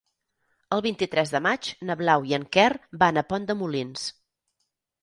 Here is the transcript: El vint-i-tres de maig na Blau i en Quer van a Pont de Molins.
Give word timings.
El 0.77 0.81
vint-i-tres 0.85 1.33
de 1.35 1.41
maig 1.49 1.69
na 1.91 1.99
Blau 2.01 2.27
i 2.33 2.35
en 2.41 2.49
Quer 2.59 2.67
van 3.05 3.25
a 3.25 3.27
Pont 3.31 3.49
de 3.53 3.59
Molins. 3.63 4.13